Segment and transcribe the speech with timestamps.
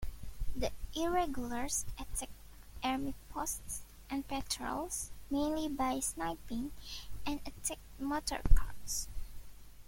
[0.55, 2.31] The Irregulars attacked
[2.83, 6.71] Army posts and patrols, mainly by sniping,
[7.23, 9.07] and attacked motor cars.